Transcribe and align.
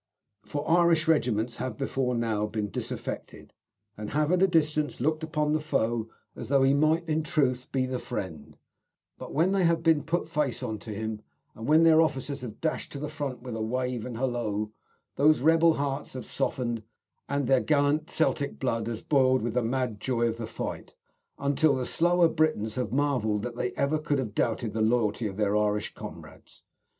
For 0.41 0.67
Irish 0.67 1.07
regiments 1.07 1.57
have 1.57 1.77
before 1.77 2.15
now 2.15 2.47
been 2.47 2.71
disaffected, 2.71 3.53
and 3.95 4.09
have 4.09 4.31
at 4.31 4.41
a 4.41 4.47
distance 4.47 4.99
looked 4.99 5.21
upon 5.21 5.53
the 5.53 5.59
foe 5.59 6.09
as 6.35 6.49
though 6.49 6.63
he 6.63 6.73
might, 6.73 7.07
in 7.07 7.21
truth, 7.21 7.71
be 7.71 7.85
the 7.85 7.99
friend; 7.99 8.57
but 9.19 9.31
when 9.31 9.51
they 9.51 9.63
have 9.63 9.83
been 9.83 10.01
put 10.01 10.27
face 10.27 10.63
on 10.63 10.79
to 10.79 10.89
him, 10.91 11.21
and 11.53 11.67
when 11.67 11.83
their 11.83 12.01
officers 12.01 12.41
have 12.41 12.59
dashed 12.59 12.91
to 12.93 12.97
the 12.99 13.09
front 13.09 13.43
with 13.43 13.55
a 13.55 13.61
wave 13.61 14.03
and 14.03 14.17
halloo, 14.17 14.69
those 15.17 15.39
rebel 15.41 15.75
hearts 15.75 16.13
have 16.13 16.25
softened 16.25 16.81
and 17.29 17.45
their 17.45 17.61
gallant 17.61 18.07
Celtic 18.09 18.57
blood 18.57 18.87
has 18.87 19.03
boiled 19.03 19.43
with 19.43 19.53
the 19.53 19.61
mad 19.61 19.99
Joy 20.01 20.25
of 20.27 20.37
the 20.37 20.47
fight, 20.47 20.95
until 21.37 21.75
the 21.75 21.85
slower 21.85 22.27
Britons 22.27 22.73
have 22.73 22.91
marvelled 22.91 23.43
that 23.43 23.55
they 23.55 23.69
ever 23.73 23.99
could 23.99 24.17
have 24.17 24.33
doubted 24.33 24.73
the 24.73 24.81
loyalty 24.81 25.27
of 25.27 25.37
their 25.37 25.55
Irish 25.55 25.93
comrades. 25.93 26.63